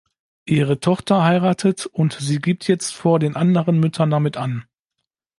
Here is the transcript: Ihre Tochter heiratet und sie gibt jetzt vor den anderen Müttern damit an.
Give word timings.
Ihre 0.47 0.79
Tochter 0.79 1.23
heiratet 1.23 1.85
und 1.85 2.13
sie 2.13 2.39
gibt 2.41 2.67
jetzt 2.67 2.91
vor 2.91 3.19
den 3.19 3.35
anderen 3.35 3.79
Müttern 3.79 4.09
damit 4.09 4.35
an. 4.35 4.65